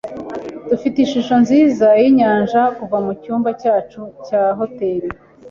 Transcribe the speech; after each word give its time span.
Dufite 0.69 0.97
ishusho 1.01 1.35
nziza 1.43 1.87
yinyanja 2.01 2.61
kuva 2.77 2.97
mucyumba 3.05 3.49
cyacu 3.61 4.01
cya 4.25 4.41
hoteri. 4.59 5.07